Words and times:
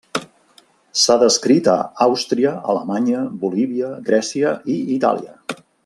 S’ha 1.01 1.17
descrit 1.23 1.69
a 1.73 1.75
Àustria, 2.07 2.55
Alemanya, 2.75 3.21
Bolívia, 3.45 3.93
Grècia 4.11 4.57
i 4.79 4.81
Itàlia. 4.99 5.61